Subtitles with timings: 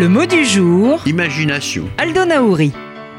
[0.00, 1.86] Le mot du jour, Imagination.
[1.98, 2.72] Aldo Naouri.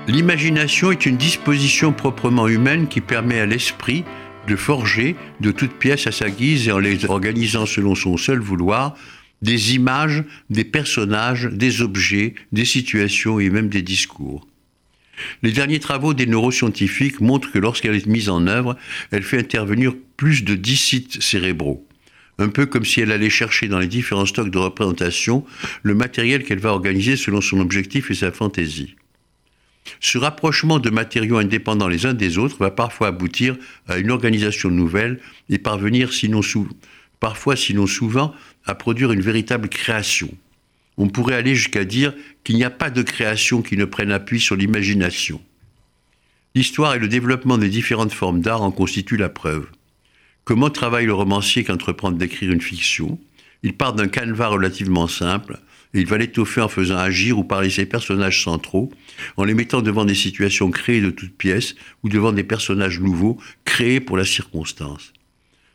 [0.08, 4.04] L'imagination est une disposition proprement humaine qui permet à l'esprit
[4.47, 8.39] de forger de toutes pièces à sa guise et en les organisant selon son seul
[8.39, 8.96] vouloir
[9.44, 14.48] des images, des personnages, des objets, des situations et même des discours.
[15.44, 18.76] Les derniers travaux des neuroscientifiques montrent que lorsqu'elle est mise en œuvre,
[19.12, 21.86] elle fait intervenir plus de 10 sites cérébraux.
[22.41, 25.45] Un peu comme si elle allait chercher dans les différents stocks de représentation
[25.84, 28.95] le matériel qu'elle va organiser selon son objectif et sa fantaisie.
[29.99, 33.57] Ce rapprochement de matériaux indépendants les uns des autres va parfois aboutir
[33.88, 35.19] à une organisation nouvelle
[35.49, 36.41] et parvenir, sinon
[37.19, 38.33] parfois sinon souvent,
[38.66, 40.30] à produire une véritable création.
[40.97, 44.39] On pourrait aller jusqu'à dire qu'il n'y a pas de création qui ne prenne appui
[44.39, 45.39] sur l'imagination.
[46.55, 49.67] L'histoire et le développement des différentes formes d'art en constituent la preuve.
[50.51, 51.71] Comment travaille le romancier qui
[52.11, 53.17] d'écrire une fiction
[53.63, 55.57] Il part d'un canevas relativement simple
[55.93, 58.91] et il va l'étoffer en faisant agir ou parler ses personnages centraux,
[59.37, 63.39] en les mettant devant des situations créées de toutes pièces ou devant des personnages nouveaux
[63.63, 65.13] créés pour la circonstance.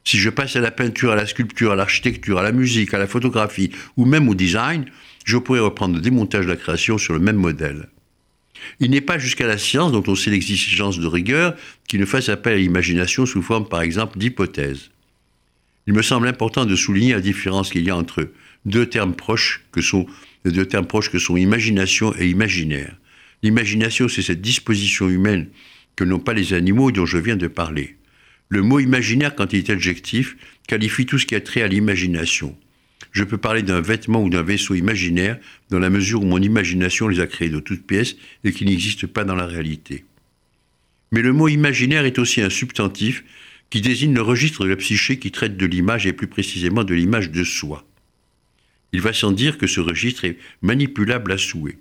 [0.04, 2.98] Si je passe à la peinture, à la sculpture, à l'architecture, à la musique, à
[2.98, 4.84] la photographie ou même au design,
[5.24, 7.88] je pourrais reprendre le démontage de la création sur le même modèle.
[8.80, 11.54] Il n'est pas jusqu'à la science, dont on sait l'exigence de rigueur,
[11.88, 14.90] qui ne fasse appel à l'imagination sous forme, par exemple, d'hypothèses.
[15.86, 18.30] Il me semble important de souligner la différence qu'il y a entre
[18.64, 20.06] deux termes proches que sont
[20.44, 22.96] deux termes proches que sont imagination et imaginaire.
[23.42, 25.48] L'imagination, c'est cette disposition humaine
[25.94, 27.96] que n'ont pas les animaux dont je viens de parler.
[28.48, 30.36] Le mot imaginaire, quand il est adjectif,
[30.68, 32.56] qualifie tout ce qui a trait à l'imagination.
[33.16, 35.38] Je peux parler d'un vêtement ou d'un vaisseau imaginaire
[35.70, 38.14] dans la mesure où mon imagination les a créés de toutes pièces
[38.44, 40.04] et qui n'existent pas dans la réalité.
[41.12, 43.24] Mais le mot imaginaire est aussi un substantif
[43.70, 46.92] qui désigne le registre de la psyché qui traite de l'image et plus précisément de
[46.92, 47.86] l'image de soi.
[48.92, 51.78] Il va sans dire que ce registre est manipulable à souhait.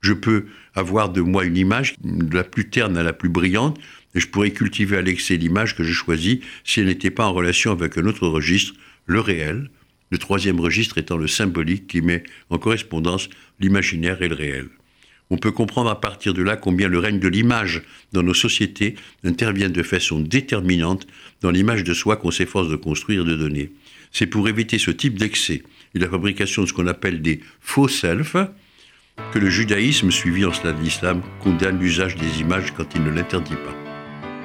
[0.00, 3.78] Je peux avoir de moi une image de la plus terne à la plus brillante,
[4.14, 7.34] et je pourrais cultiver à l'excès l'image que je choisis si elle n'était pas en
[7.34, 8.72] relation avec un autre registre,
[9.04, 9.68] le réel,
[10.10, 13.28] le troisième registre étant le symbolique qui met en correspondance
[13.60, 14.68] l'imaginaire et le réel.
[15.30, 17.82] On peut comprendre à partir de là combien le règne de l'image
[18.12, 21.06] dans nos sociétés intervient de façon déterminante
[21.40, 23.70] dans l'image de soi qu'on s'efforce de construire et de donner.
[24.10, 25.62] C'est pour éviter ce type d'excès
[25.94, 28.36] et la fabrication de ce qu'on appelle des faux self
[29.32, 33.10] que le judaïsme, suivi en cela de l'islam, condamne l'usage des images quand il ne
[33.10, 33.76] l'interdit pas.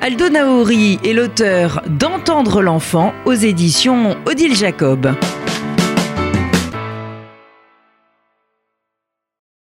[0.02, 5.16] Aldo Naouri est l'auteur d'Entendre l'enfant aux éditions Odile Jacob.